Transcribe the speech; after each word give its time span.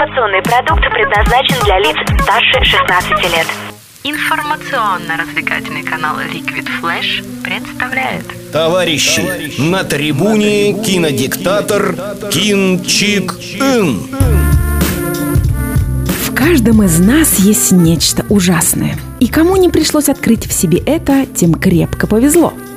Информационный 0.00 0.40
продукт 0.40 0.82
предназначен 0.94 1.62
для 1.62 1.78
лиц 1.78 1.94
старше 2.22 2.64
16 2.64 3.10
лет. 3.34 3.46
Информационно-развлекательный 4.02 5.82
канал 5.82 6.16
Liquid 6.20 6.66
Flash 6.80 7.22
представляет 7.44 8.24
Товарищи, 8.50 9.60
на 9.60 9.84
трибуне 9.84 10.72
кинодиктатор 10.72 11.94
Кин 12.32 12.82
Чик 12.82 13.34
Ин. 13.60 14.08
В 16.06 16.34
каждом 16.34 16.82
из 16.82 16.98
нас 16.98 17.38
есть 17.38 17.70
нечто 17.70 18.24
ужасное. 18.30 18.96
И 19.18 19.28
кому 19.28 19.56
не 19.56 19.68
пришлось 19.68 20.08
открыть 20.08 20.46
в 20.46 20.52
себе 20.54 20.78
это, 20.78 21.26
тем 21.26 21.52
крепко 21.52 22.06
повезло– 22.06 22.54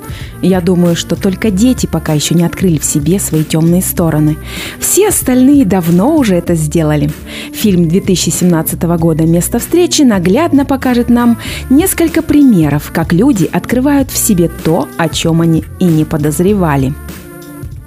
я 0.48 0.62
думаю, 0.62 0.96
что 0.96 1.16
только 1.16 1.50
дети 1.52 1.86
пока 1.86 2.14
еще 2.14 2.36
не 2.36 2.44
открыли 2.44 2.78
в 2.78 2.86
себе 2.86 3.20
свои 3.20 3.44
темные 3.44 3.82
стороны. 3.82 4.38
Все 4.80 5.08
остальные 5.10 5.66
давно 5.66 6.16
уже 6.16 6.36
это 6.36 6.56
сделали. 6.56 7.10
Фильм 7.54 7.88
2017 7.88 8.82
года 8.98 9.24
«Место 9.24 9.60
встречи» 9.60 10.02
наглядно 10.02 10.66
покажет 10.66 11.10
нам 11.10 11.40
несколько 11.70 12.22
примеров, 12.22 12.92
как 12.94 13.14
люди 13.14 13.50
открывают 13.52 14.12
в 14.12 14.18
себе 14.18 14.50
то, 14.50 14.88
о 14.98 15.10
чем 15.10 15.42
они 15.42 15.64
и 15.80 15.86
не 15.86 16.06
подозревали. 16.06 16.94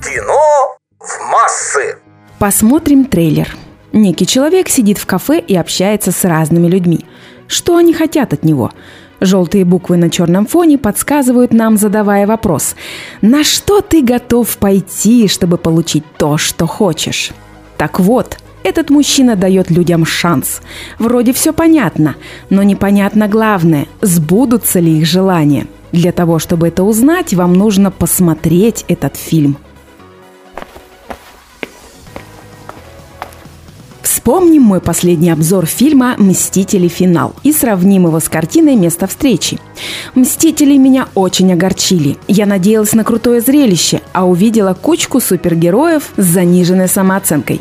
Кино 0.03 0.77
в 0.99 1.31
массы. 1.31 1.99
Посмотрим 2.39 3.05
трейлер. 3.05 3.55
Некий 3.93 4.27
человек 4.27 4.69
сидит 4.69 4.99
в 4.99 5.07
кафе 5.07 5.41
и 5.41 5.57
общается 5.57 6.13
с 6.13 6.25
разными 6.25 6.69
людьми. 6.69 7.05
Что 7.49 7.77
они 7.77 7.93
хотят 7.93 8.33
от 8.33 8.45
него? 8.45 8.73
Желтые 9.21 9.65
буквы 9.65 9.97
на 9.97 10.11
черном 10.11 10.47
фоне 10.47 10.77
подсказывают 10.77 11.53
нам, 11.53 11.77
задавая 11.77 12.27
вопрос 12.27 12.77
«На 13.23 13.45
что 13.45 13.81
ты 13.81 14.03
готов 14.03 14.57
пойти, 14.59 15.27
чтобы 15.29 15.57
получить 15.57 16.05
то, 16.19 16.37
что 16.37 16.67
хочешь?» 16.67 17.33
Так 17.79 17.99
вот, 17.99 18.39
этот 18.63 18.91
мужчина 18.91 19.37
дает 19.37 19.71
людям 19.71 20.05
шанс. 20.05 20.61
Вроде 20.99 21.33
все 21.33 21.53
понятно, 21.53 22.17
но 22.51 22.63
непонятно 22.63 23.29
главное, 23.29 23.87
сбудутся 24.03 24.81
ли 24.81 24.99
их 24.99 25.07
желания. 25.07 25.67
Для 25.93 26.13
того, 26.13 26.39
чтобы 26.39 26.69
это 26.69 26.83
узнать, 26.83 27.33
вам 27.33 27.55
нужно 27.55 27.91
посмотреть 27.91 28.85
этот 28.89 29.17
фильм– 29.17 29.57
Вспомним 34.27 34.63
мой 34.63 34.81
последний 34.81 35.31
обзор 35.31 35.67
фильма 35.67 36.17
«Мстители. 36.19 36.89
Финал» 36.89 37.33
и 37.45 37.53
сравним 37.53 38.07
его 38.07 38.19
с 38.19 38.29
картиной 38.29 38.75
«Место 38.75 39.07
встречи». 39.07 39.61
«Мстители» 40.17 40.77
меня 40.77 41.07
очень 41.15 41.53
огорчили. 41.53 42.17
Я 42.27 42.47
надеялась 42.47 42.93
на 42.93 43.05
крутое 43.05 43.41
зрелище, 43.41 44.01
а 44.13 44.27
увидела 44.27 44.75
кучку 44.75 45.21
супергероев 45.21 46.11
с 46.17 46.25
заниженной 46.25 46.89
самооценкой. 46.89 47.61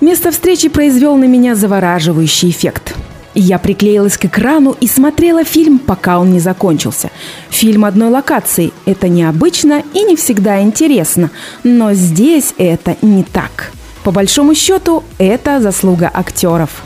«Место 0.00 0.30
встречи» 0.30 0.70
произвел 0.70 1.14
на 1.16 1.24
меня 1.24 1.54
завораживающий 1.54 2.48
эффект. 2.48 2.94
Я 3.34 3.58
приклеилась 3.58 4.16
к 4.16 4.24
экрану 4.24 4.74
и 4.80 4.86
смотрела 4.86 5.44
фильм, 5.44 5.78
пока 5.78 6.20
он 6.20 6.32
не 6.32 6.40
закончился. 6.40 7.10
Фильм 7.50 7.84
одной 7.84 8.08
локации. 8.08 8.72
Это 8.86 9.10
необычно 9.10 9.82
и 9.92 10.04
не 10.04 10.16
всегда 10.16 10.62
интересно, 10.62 11.30
но 11.64 11.92
здесь 11.92 12.54
это 12.56 12.96
не 13.02 13.24
так. 13.24 13.72
По 14.04 14.10
большому 14.10 14.54
счету, 14.54 15.04
это 15.18 15.60
заслуга 15.60 16.10
актеров. 16.12 16.82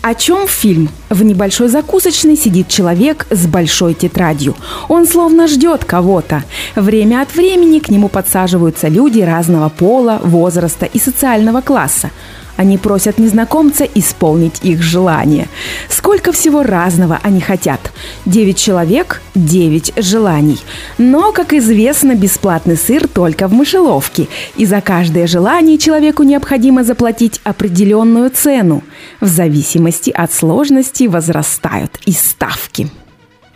О 0.00 0.14
чем 0.14 0.46
фильм? 0.46 0.88
В 1.10 1.24
небольшой 1.24 1.68
закусочной 1.68 2.36
сидит 2.36 2.68
человек 2.68 3.26
с 3.30 3.46
большой 3.46 3.92
тетрадью. 3.92 4.54
Он 4.88 5.06
словно 5.06 5.48
ждет 5.48 5.84
кого-то. 5.84 6.44
Время 6.76 7.22
от 7.22 7.34
времени 7.34 7.80
к 7.80 7.90
нему 7.90 8.08
подсаживаются 8.08 8.88
люди 8.88 9.20
разного 9.20 9.68
пола, 9.68 10.20
возраста 10.22 10.86
и 10.86 10.98
социального 10.98 11.60
класса. 11.60 12.10
Они 12.56 12.78
просят 12.78 13.18
незнакомца 13.18 13.84
исполнить 13.84 14.60
их 14.62 14.82
желание. 14.82 15.48
Сколько 15.88 16.32
всего 16.32 16.62
разного 16.62 17.18
они 17.22 17.40
хотят. 17.40 17.92
Девять 18.24 18.58
человек– 18.58 19.22
девять 19.34 19.92
желаний. 19.96 20.58
Но, 20.98 21.32
как 21.32 21.52
известно, 21.52 22.14
бесплатный 22.14 22.76
сыр 22.76 23.06
только 23.08 23.48
в 23.48 23.52
мышеловке. 23.52 24.28
И 24.56 24.66
за 24.66 24.80
каждое 24.80 25.26
желание 25.26 25.78
человеку 25.78 26.22
необходимо 26.22 26.84
заплатить 26.84 27.40
определенную 27.44 28.30
цену. 28.30 28.82
В 29.20 29.26
зависимости 29.26 30.10
от 30.10 30.32
сложности 30.32 31.04
возрастают 31.04 31.98
и 32.06 32.12
ставки. 32.12 32.90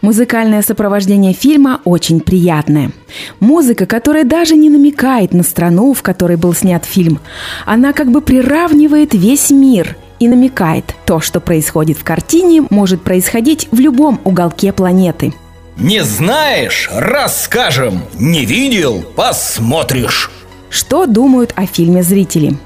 Музыкальное 0.03 0.63
сопровождение 0.63 1.35
фильма 1.35 1.81
очень 1.85 2.21
приятное. 2.21 2.91
Музыка, 3.39 3.85
которая 3.85 4.25
даже 4.25 4.57
не 4.57 4.71
намекает 4.71 5.35
на 5.35 5.43
страну, 5.43 5.93
в 5.93 6.03
которой 6.03 6.37
был 6.37 6.55
снят 6.55 6.85
фильм. 6.85 7.21
Она 7.67 7.93
как 7.93 8.11
бы 8.11 8.23
приравнивает 8.23 9.13
весь 9.13 9.51
мир 9.51 9.97
и 10.19 10.29
намекает, 10.29 10.95
то, 11.05 11.21
что 11.21 11.41
происходит 11.41 11.99
в 11.99 12.05
картине, 12.05 12.67
может 12.71 13.03
происходить 13.03 13.69
в 13.71 13.79
любом 13.79 14.21
уголке 14.25 14.73
планеты. 14.73 15.35
Не 15.77 16.03
знаешь? 16.05 16.91
Расскажем. 16.93 18.03
Не 18.19 18.45
видел? 18.45 19.03
Посмотришь. 19.17 20.31
Что 20.69 21.07
думают 21.07 21.53
о 21.57 21.67
фильме 21.67 22.03
зрители? 22.03 22.57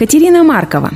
Катерина 0.00 0.42
Маркова. 0.42 0.92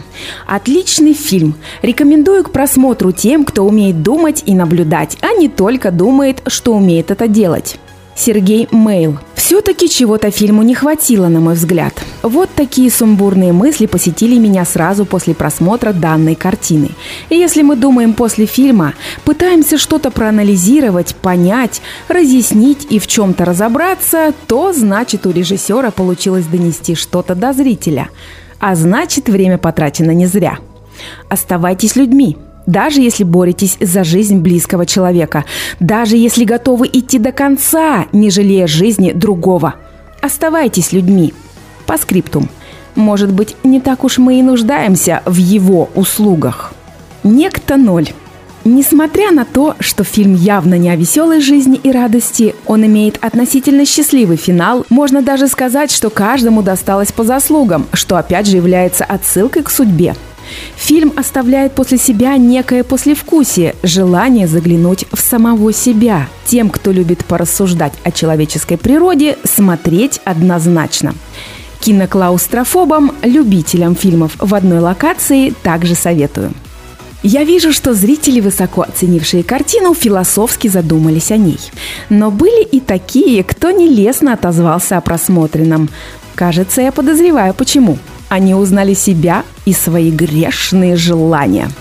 Отличный 0.46 1.12
фильм. 1.12 1.56
Рекомендую 1.82 2.42
к 2.42 2.50
просмотру 2.50 3.12
тем, 3.12 3.44
кто 3.44 3.64
умеет 3.64 4.02
думать 4.02 4.42
и 4.46 4.54
наблюдать, 4.54 5.18
а 5.20 5.34
не 5.34 5.50
только 5.50 5.90
думает, 5.90 6.40
что 6.46 6.72
умеет 6.72 7.10
это 7.10 7.28
делать. 7.28 7.76
Сергей 8.16 8.66
Мейл. 8.72 9.18
Все-таки 9.34 9.90
чего-то 9.90 10.30
фильму 10.30 10.62
не 10.62 10.74
хватило, 10.74 11.28
на 11.28 11.40
мой 11.40 11.52
взгляд. 11.52 11.92
Вот 12.22 12.48
такие 12.56 12.90
сумбурные 12.90 13.52
мысли 13.52 13.84
посетили 13.84 14.38
меня 14.38 14.64
сразу 14.64 15.04
после 15.04 15.34
просмотра 15.34 15.92
данной 15.92 16.34
картины. 16.34 16.88
И 17.28 17.36
если 17.36 17.60
мы 17.60 17.76
думаем 17.76 18.14
после 18.14 18.46
фильма, 18.46 18.94
пытаемся 19.26 19.76
что-то 19.76 20.10
проанализировать, 20.10 21.14
понять, 21.14 21.82
разъяснить 22.08 22.86
и 22.88 22.98
в 22.98 23.06
чем-то 23.06 23.44
разобраться, 23.44 24.32
то 24.46 24.72
значит 24.72 25.26
у 25.26 25.30
режиссера 25.30 25.90
получилось 25.90 26.46
донести 26.46 26.94
что-то 26.94 27.34
до 27.34 27.52
зрителя– 27.52 28.08
а 28.66 28.76
значит, 28.76 29.28
время 29.28 29.58
потрачено 29.58 30.12
не 30.12 30.24
зря. 30.24 30.56
Оставайтесь 31.28 31.96
людьми, 31.96 32.38
даже 32.64 33.02
если 33.02 33.22
боретесь 33.22 33.76
за 33.78 34.04
жизнь 34.04 34.38
близкого 34.38 34.86
человека, 34.86 35.44
даже 35.80 36.16
если 36.16 36.44
готовы 36.44 36.88
идти 36.90 37.18
до 37.18 37.30
конца, 37.30 38.06
не 38.12 38.30
жалея 38.30 38.66
жизни 38.66 39.12
другого. 39.12 39.74
Оставайтесь 40.22 40.92
людьми. 40.92 41.34
По 41.84 41.98
скриптум. 41.98 42.48
Может 42.94 43.34
быть, 43.34 43.54
не 43.64 43.82
так 43.82 44.02
уж 44.02 44.16
мы 44.16 44.38
и 44.38 44.42
нуждаемся 44.42 45.20
в 45.26 45.36
его 45.36 45.90
услугах. 45.94 46.72
Некто 47.22 47.76
ноль. 47.76 48.08
Несмотря 48.64 49.30
на 49.30 49.44
то, 49.44 49.76
что 49.78 50.04
фильм 50.04 50.34
явно 50.34 50.76
не 50.76 50.88
о 50.88 50.96
веселой 50.96 51.42
жизни 51.42 51.78
и 51.82 51.92
радости, 51.92 52.54
он 52.64 52.86
имеет 52.86 53.22
относительно 53.22 53.84
счастливый 53.84 54.38
финал, 54.38 54.86
можно 54.88 55.20
даже 55.20 55.48
сказать, 55.48 55.90
что 55.90 56.08
каждому 56.08 56.62
досталось 56.62 57.12
по 57.12 57.24
заслугам, 57.24 57.86
что 57.92 58.16
опять 58.16 58.46
же 58.46 58.56
является 58.56 59.04
отсылкой 59.04 59.64
к 59.64 59.70
судьбе. 59.70 60.14
Фильм 60.76 61.12
оставляет 61.14 61.72
после 61.72 61.98
себя 61.98 62.38
некое 62.38 62.84
послевкусие, 62.84 63.74
желание 63.82 64.46
заглянуть 64.46 65.04
в 65.12 65.20
самого 65.20 65.72
себя. 65.74 66.28
Тем, 66.46 66.70
кто 66.70 66.90
любит 66.90 67.24
порассуждать 67.26 67.92
о 68.02 68.10
человеческой 68.12 68.78
природе, 68.78 69.36
смотреть 69.44 70.20
однозначно. 70.24 71.14
Киноклаустрофобам, 71.80 73.12
любителям 73.22 73.94
фильмов 73.94 74.36
в 74.38 74.54
одной 74.54 74.78
локации 74.78 75.50
также 75.50 75.94
советую. 75.94 76.54
Я 77.26 77.42
вижу, 77.42 77.72
что 77.72 77.94
зрители, 77.94 78.40
высоко 78.40 78.82
оценившие 78.82 79.42
картину, 79.44 79.94
философски 79.94 80.68
задумались 80.68 81.30
о 81.30 81.38
ней. 81.38 81.58
Но 82.10 82.30
были 82.30 82.62
и 82.62 82.80
такие, 82.80 83.42
кто 83.42 83.70
нелестно 83.70 84.34
отозвался 84.34 84.98
о 84.98 85.00
просмотренном. 85.00 85.88
Кажется, 86.34 86.82
я 86.82 86.92
подозреваю, 86.92 87.54
почему. 87.54 87.96
Они 88.28 88.54
узнали 88.54 88.92
себя 88.92 89.42
и 89.64 89.72
свои 89.72 90.10
грешные 90.10 90.96
желания– 90.96 91.70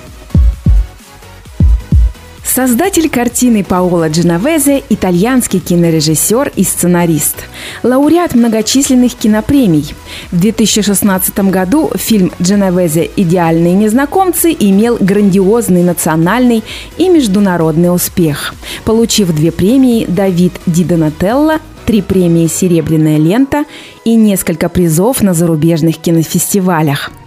Создатель 2.53 3.09
картины 3.09 3.63
Паоло 3.63 4.07
Дженовезе– 4.09 4.83
итальянский 4.89 5.59
кинорежиссер 5.59 6.51
и 6.55 6.63
сценарист. 6.63 7.37
Лауреат 7.81 8.35
многочисленных 8.35 9.15
кинопремий. 9.15 9.95
В 10.29 10.39
2016 10.39 11.39
году 11.49 11.89
фильм 11.95 12.31
Дженовезе 12.39 13.09
«Идеальные 13.15 13.73
незнакомцы» 13.73 14.55
имел 14.59 14.99
грандиозный 14.99 15.81
национальный 15.81 16.63
и 16.99 17.09
международный 17.09 17.91
успех. 17.91 18.53
Получив 18.85 19.33
две 19.33 19.51
премии 19.51 20.05
«Давид 20.05 20.53
Ди 20.67 20.83
Донателло», 20.83 21.57
три 21.87 22.03
премии 22.03 22.45
«Серебряная 22.45 23.17
лента» 23.17 23.65
и 24.05 24.13
несколько 24.13 24.69
призов 24.69 25.23
на 25.23 25.33
зарубежных 25.33 25.97
кинофестивалях– 25.97 27.09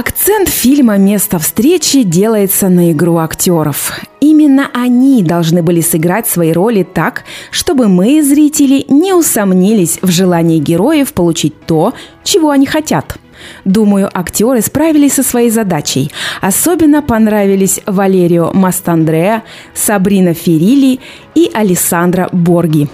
Акцент 0.00 0.48
фильма 0.48 0.96
«Место 0.96 1.38
встречи» 1.38 2.04
делается 2.04 2.70
на 2.70 2.90
игру 2.90 3.18
актеров. 3.18 4.00
Именно 4.22 4.70
они 4.72 5.22
должны 5.22 5.62
были 5.62 5.82
сыграть 5.82 6.26
свои 6.26 6.52
роли 6.52 6.84
так, 6.84 7.24
чтобы 7.50 7.86
мы, 7.86 8.22
зрители, 8.22 8.86
не 8.88 9.12
усомнились 9.12 9.98
в 10.00 10.10
желании 10.10 10.58
героев 10.58 11.12
получить 11.12 11.52
то, 11.66 11.92
чего 12.24 12.48
они 12.48 12.64
хотят. 12.64 13.18
Думаю, 13.66 14.08
актеры 14.10 14.62
справились 14.62 15.12
со 15.12 15.22
своей 15.22 15.50
задачей. 15.50 16.10
Особенно 16.40 17.02
понравились 17.02 17.80
Валерио 17.84 18.52
Мастандреа, 18.54 19.42
Сабрина 19.74 20.32
Феррили 20.32 21.00
и 21.34 21.50
Алессандра 21.52 22.30
Борги. 22.32 22.88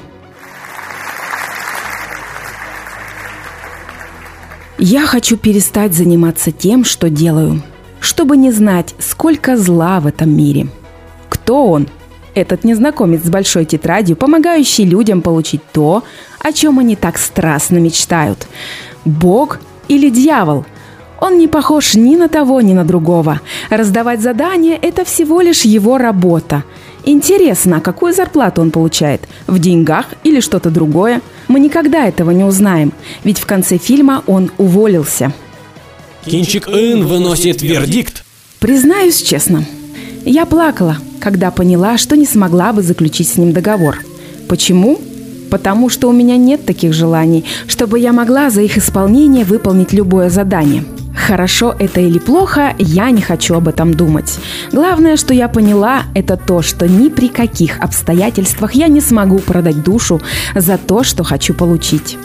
Я 4.78 5.06
хочу 5.06 5.38
перестать 5.38 5.94
заниматься 5.94 6.52
тем, 6.52 6.84
что 6.84 7.08
делаю, 7.08 7.62
чтобы 7.98 8.36
не 8.36 8.52
знать, 8.52 8.94
сколько 8.98 9.56
зла 9.56 10.00
в 10.00 10.06
этом 10.06 10.36
мире. 10.36 10.68
Кто 11.30 11.68
он? 11.68 11.88
Этот 12.34 12.62
незнакомец 12.62 13.22
с 13.22 13.30
большой 13.30 13.64
тетрадью, 13.64 14.16
помогающий 14.16 14.84
людям 14.84 15.22
получить 15.22 15.62
то, 15.72 16.04
о 16.40 16.52
чем 16.52 16.78
они 16.78 16.94
так 16.94 17.16
страстно 17.16 17.78
мечтают. 17.78 18.46
Бог 19.06 19.60
или 19.88 20.10
дьявол? 20.10 20.66
Он 21.20 21.38
не 21.38 21.48
похож 21.48 21.94
ни 21.94 22.14
на 22.14 22.28
того, 22.28 22.60
ни 22.60 22.74
на 22.74 22.84
другого. 22.84 23.40
Раздавать 23.70 24.20
задания– 24.20 24.78
это 24.82 25.06
всего 25.06 25.40
лишь 25.40 25.62
его 25.62 25.96
работа. 25.96 26.64
Интересно, 27.04 27.80
какую 27.80 28.12
зарплату 28.12 28.60
он 28.60 28.70
получает? 28.70 29.26
В 29.46 29.58
деньгах 29.58 30.04
или 30.22 30.40
что-то 30.40 30.68
другое? 30.68 31.22
Мы 31.48 31.60
никогда 31.60 32.06
этого 32.06 32.30
не 32.30 32.44
узнаем, 32.44 32.92
ведь 33.24 33.38
в 33.38 33.46
конце 33.46 33.78
фильма 33.78 34.22
он 34.26 34.50
уволился. 34.58 35.32
Кинчик 36.24 36.68
Ин 36.68 37.06
выносит 37.06 37.62
вердикт. 37.62 38.24
Признаюсь 38.58 39.22
честно, 39.22 39.64
я 40.24 40.44
плакала, 40.44 40.98
когда 41.20 41.50
поняла, 41.50 41.98
что 41.98 42.16
не 42.16 42.26
смогла 42.26 42.72
бы 42.72 42.82
заключить 42.82 43.28
с 43.28 43.36
ним 43.36 43.52
договор. 43.52 43.98
Почему? 44.48 44.98
Потому 45.50 45.88
что 45.88 46.08
у 46.08 46.12
меня 46.12 46.36
нет 46.36 46.66
таких 46.66 46.92
желаний, 46.92 47.44
чтобы 47.68 48.00
я 48.00 48.12
могла 48.12 48.50
за 48.50 48.62
их 48.62 48.76
исполнение 48.76 49.44
выполнить 49.44 49.92
любое 49.92 50.30
задание– 50.30 50.84
Хорошо 51.26 51.74
это 51.76 52.00
или 52.00 52.20
плохо, 52.20 52.76
я 52.78 53.10
не 53.10 53.20
хочу 53.20 53.56
об 53.56 53.66
этом 53.66 53.92
думать. 53.92 54.38
Главное, 54.70 55.16
что 55.16 55.34
я 55.34 55.48
поняла, 55.48 56.04
это 56.14 56.36
то, 56.36 56.62
что 56.62 56.86
ни 56.86 57.08
при 57.08 57.26
каких 57.26 57.80
обстоятельствах 57.80 58.74
я 58.74 58.86
не 58.86 59.00
смогу 59.00 59.40
продать 59.40 59.82
душу 59.82 60.20
за 60.54 60.78
то, 60.78 61.02
что 61.02 61.24
хочу 61.24 61.52
получить. 61.52 62.16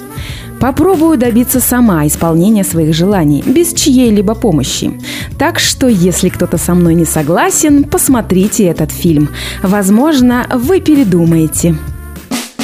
Попробую 0.60 1.18
добиться 1.18 1.60
сама 1.60 2.06
исполнения 2.06 2.64
своих 2.64 2.94
желаний, 2.94 3.44
без 3.44 3.74
чьей-либо 3.74 4.36
помощи. 4.36 4.92
Так 5.40 5.58
что, 5.58 5.88
если 5.88 6.30
кто-то 6.30 6.60
со 6.60 6.76
мной 6.76 6.94
не 6.94 7.06
согласен, 7.06 7.86
посмотрите 7.86 8.66
этот 8.66 8.92
фильм. 8.92 9.30
Возможно, 9.64 10.46
вы 10.54 10.80
передумаете. 10.80 11.76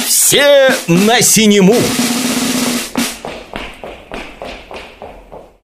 Все 0.06 0.70
на 0.86 1.20
синему! 1.20 1.74